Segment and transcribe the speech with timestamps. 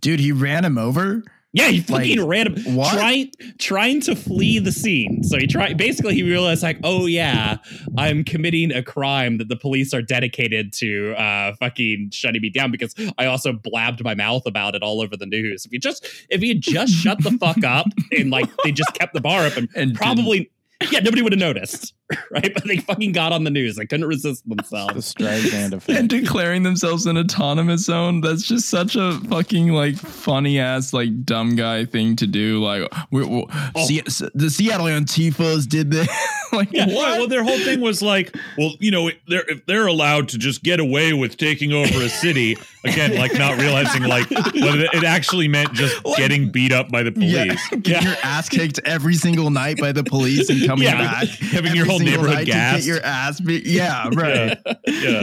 [0.00, 1.22] Dude, he ran him over.
[1.54, 2.92] Yeah, he fucking Like, ran him what?
[2.94, 5.22] trying trying to flee the scene.
[5.24, 7.56] So he tried basically he realized like, oh yeah,
[7.96, 12.70] I'm committing a crime that the police are dedicated to uh fucking shutting me down
[12.70, 15.64] because I also blabbed my mouth about it all over the news.
[15.64, 18.92] If you just if he had just shut the fuck up and like they just
[18.92, 20.50] kept the bar open, And probably
[20.92, 21.94] yeah, nobody would have noticed.
[22.30, 22.54] Right?
[22.54, 23.76] But they fucking got on the news.
[23.76, 25.12] They couldn't resist The themselves.
[25.12, 25.88] Streisand effect.
[25.98, 31.24] and declaring themselves an autonomous zone that's just such a fucking like funny ass like
[31.26, 33.86] dumb guy thing to do like we we oh.
[33.86, 36.08] Se- the seattle antifas did this
[36.52, 36.86] like Yeah.
[36.86, 40.28] what Well, well, their whole thing was like, well, you know, they're if they're allowed
[40.30, 44.78] to just get away with taking over a city again, like not realizing like what
[44.78, 48.14] it, it actually meant just Like- getting beat up by the yeah, police, get your
[48.22, 50.98] ass kicked every single night by the police and coming Yeah.
[50.98, 51.28] back.
[51.28, 52.86] having your whole neighborhood night gassed.
[52.86, 53.66] Get your ass beat.
[53.66, 54.58] Yeah, right.
[54.86, 55.22] yeah.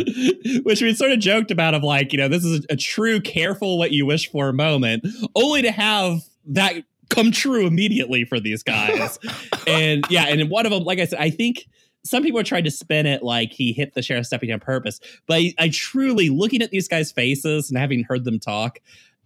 [0.64, 3.20] Which we sort of joked about of like, you know, this is a, a true
[3.22, 6.76] careful what you wish for moment, only to have that
[7.10, 9.20] come true immediately for these guys.
[9.68, 11.68] and yeah, and one of them, like I said, I think
[12.04, 15.00] some people are trying to spin it like he hit the sheriff's deputy on purpose.
[15.28, 18.80] But I, I truly, looking at these guys' faces and having heard them talk,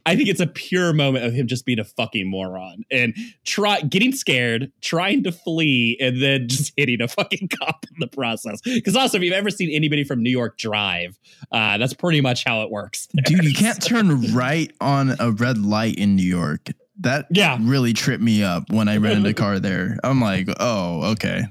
[0.05, 3.13] I think it's a pure moment of him just being a fucking moron and
[3.45, 8.07] try getting scared, trying to flee, and then just hitting a fucking cop in the
[8.07, 8.61] process.
[8.61, 11.19] Because also, if you've ever seen anybody from New York drive,
[11.51, 13.07] uh, that's pretty much how it works.
[13.25, 16.69] Dude, you can't turn right on a red light in New York.
[16.99, 17.57] That Yeah.
[17.61, 19.97] really tripped me up when I rented a car there.
[20.03, 21.43] I'm like, oh, okay.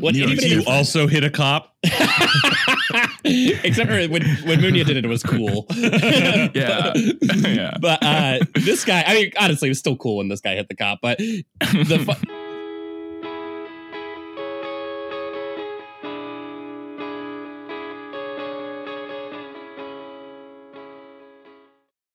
[0.00, 1.74] When New York's anybody, You also hit a cop.
[3.24, 5.66] except for when when Munia did it, it was cool.
[5.70, 6.48] Yeah.
[6.52, 6.96] but,
[7.48, 7.76] Yeah.
[7.80, 10.68] but uh, this guy, I mean, honestly, it was still cool when this guy hit
[10.68, 11.00] the cop.
[11.02, 12.33] But the fu-